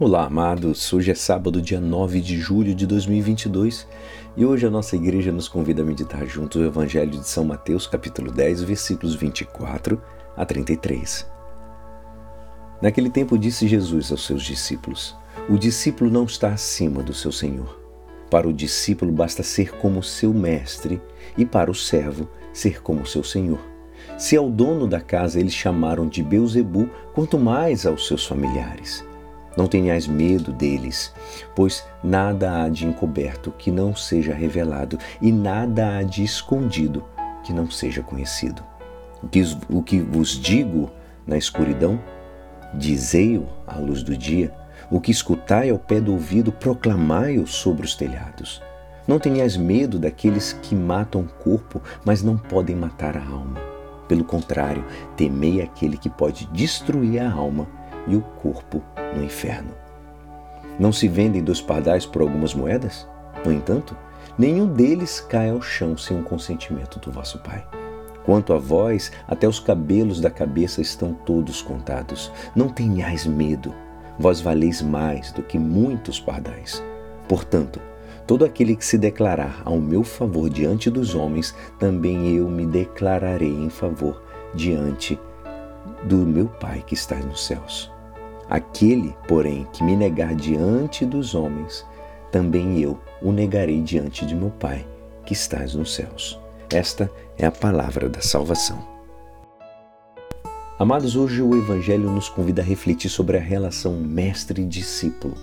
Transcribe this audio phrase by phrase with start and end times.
[0.00, 0.92] Olá, amados.
[0.92, 3.86] Hoje é sábado, dia 9 de julho de 2022,
[4.36, 7.86] e hoje a nossa igreja nos convida a meditar juntos o Evangelho de São Mateus,
[7.86, 10.02] capítulo 10, versículos 24
[10.36, 11.30] a 33.
[12.82, 15.14] Naquele tempo disse Jesus aos seus discípulos:
[15.48, 17.80] O discípulo não está acima do seu senhor.
[18.28, 21.00] Para o discípulo basta ser como seu mestre,
[21.38, 23.60] e para o servo ser como seu senhor.
[24.18, 29.04] Se ao dono da casa eles chamaram de Beuzebu, quanto mais aos seus familiares.
[29.56, 31.12] Não tenhais medo deles,
[31.54, 37.04] pois nada há de encoberto que não seja revelado, e nada há de escondido
[37.44, 38.64] que não seja conhecido.
[39.70, 40.90] O que, vos digo
[41.26, 42.00] na escuridão,
[42.74, 44.52] dizei-o à luz do dia.
[44.90, 48.60] O que escutai ao pé do ouvido, proclamai-o sobre os telhados.
[49.06, 53.60] Não tenhais medo daqueles que matam o corpo, mas não podem matar a alma.
[54.08, 54.84] Pelo contrário,
[55.16, 57.66] temei aquele que pode destruir a alma
[58.06, 58.82] e o corpo
[59.14, 59.70] no inferno.
[60.78, 63.06] Não se vendem dois pardais por algumas moedas?
[63.44, 63.96] No entanto,
[64.38, 67.64] nenhum deles cai ao chão sem o consentimento do vosso Pai.
[68.24, 72.32] Quanto a vós, até os cabelos da cabeça estão todos contados.
[72.56, 73.74] Não tenhais medo,
[74.18, 76.82] vós valeis mais do que muitos pardais.
[77.28, 77.80] Portanto,
[78.26, 83.52] todo aquele que se declarar ao meu favor diante dos homens, também eu me declararei
[83.52, 84.22] em favor
[84.54, 85.20] diante
[86.04, 87.93] do meu Pai que está nos céus.
[88.48, 91.84] Aquele, porém, que me negar diante dos homens,
[92.30, 94.86] também eu o negarei diante de meu Pai,
[95.24, 96.38] que estás nos céus.
[96.70, 98.94] Esta é a palavra da salvação.
[100.78, 105.34] Amados, hoje o Evangelho nos convida a refletir sobre a relação mestre-discípulo.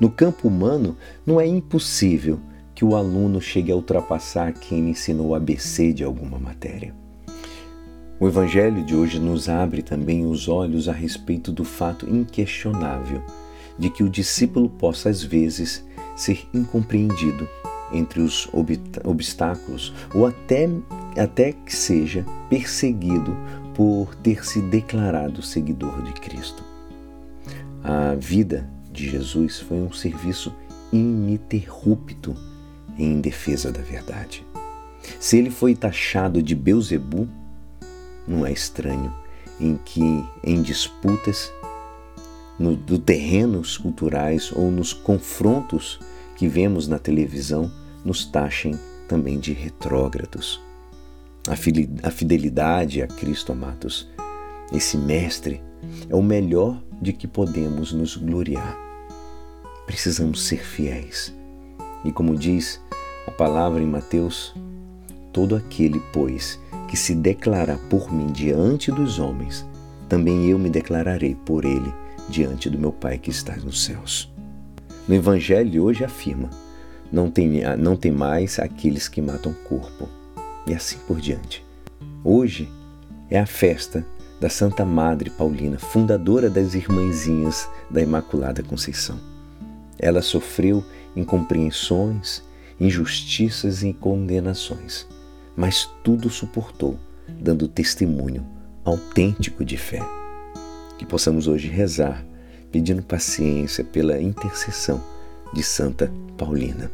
[0.00, 0.96] No campo humano,
[1.26, 2.40] não é impossível
[2.74, 6.94] que o aluno chegue a ultrapassar quem ensinou ABC de alguma matéria.
[8.20, 13.22] O Evangelho de hoje nos abre também os olhos a respeito do fato inquestionável
[13.78, 15.84] de que o discípulo possa, às vezes,
[16.16, 17.48] ser incompreendido
[17.92, 18.48] entre os
[19.04, 20.68] obstáculos ou até,
[21.16, 23.36] até que seja perseguido
[23.72, 26.64] por ter se declarado seguidor de Cristo.
[27.84, 30.52] A vida de Jesus foi um serviço
[30.92, 32.34] ininterrupto
[32.98, 34.44] em defesa da verdade.
[35.20, 37.28] Se ele foi taxado de Beuzebu,
[38.28, 39.12] não é estranho
[39.60, 41.52] em que em disputas
[42.58, 45.98] no, do terrenos culturais ou nos confrontos
[46.36, 47.70] que vemos na televisão
[48.04, 48.78] nos taxem
[49.08, 50.60] também de retrógrados.
[52.02, 54.08] A fidelidade a Cristo, amados,
[54.72, 55.62] esse mestre
[56.08, 58.76] é o melhor de que podemos nos gloriar.
[59.86, 61.34] Precisamos ser fiéis.
[62.04, 62.80] E como diz
[63.26, 64.54] a palavra em Mateus,
[65.38, 69.64] todo aquele, pois, que se declarar por mim diante dos homens,
[70.08, 71.94] também eu me declararei por ele
[72.28, 74.28] diante do meu Pai que está nos céus.
[75.06, 76.50] No Evangelho hoje afirma:
[77.12, 80.08] não tem, não tem mais aqueles que matam corpo,
[80.66, 81.64] e assim por diante.
[82.24, 82.68] Hoje
[83.30, 84.04] é a festa
[84.40, 89.20] da Santa Madre Paulina, fundadora das Irmãzinhas da Imaculada Conceição.
[90.00, 90.84] Ela sofreu
[91.14, 92.42] incompreensões,
[92.80, 95.06] injustiças e condenações
[95.58, 96.96] mas tudo suportou,
[97.28, 98.46] dando testemunho
[98.84, 100.00] autêntico de fé.
[100.96, 102.24] Que possamos hoje rezar,
[102.70, 105.02] pedindo paciência pela intercessão
[105.52, 106.88] de Santa Paulina.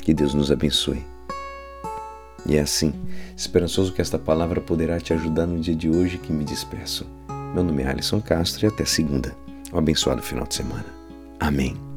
[0.00, 1.04] Que Deus nos abençoe.
[2.46, 2.92] E é assim,
[3.36, 7.04] esperançoso que esta palavra poderá te ajudar no dia de hoje que me despeço.
[7.52, 9.34] Meu nome é Alisson Castro e até segunda.
[9.72, 10.86] Um abençoado final de semana.
[11.40, 11.93] Amém.